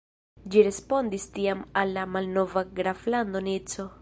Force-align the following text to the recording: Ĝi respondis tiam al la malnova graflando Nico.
Ĝi 0.53 0.63
respondis 0.67 1.27
tiam 1.37 1.61
al 1.83 1.95
la 1.99 2.07
malnova 2.17 2.67
graflando 2.81 3.49
Nico. 3.51 3.93